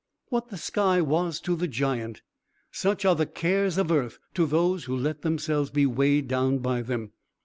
What 0.29 0.47
the 0.49 0.57
sky 0.57 0.99
was 0.99 1.39
to 1.41 1.55
the 1.55 1.67
giant, 1.67 2.23
such 2.71 3.05
are 3.05 3.13
the 3.15 3.27
cares 3.27 3.77
of 3.77 3.91
earth 3.91 4.17
to 4.33 4.47
those 4.47 4.85
who 4.85 4.97
let 4.97 5.21
themselves 5.21 5.69
be 5.69 5.85
weighed 5.85 6.27
down 6.27 6.57
by 6.57 6.81
them. 6.81 7.11